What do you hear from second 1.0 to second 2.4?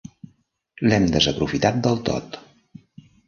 desaprofitat del tot.